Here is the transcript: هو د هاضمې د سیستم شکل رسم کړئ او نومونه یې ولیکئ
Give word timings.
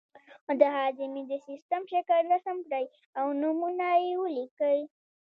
هو 0.45 0.51
د 0.61 0.63
هاضمې 0.77 1.23
د 1.31 1.33
سیستم 1.47 1.81
شکل 1.93 2.19
رسم 2.33 2.57
کړئ 2.65 2.85
او 3.19 3.25
نومونه 3.41 3.87
یې 4.05 4.13
ولیکئ 4.21 4.79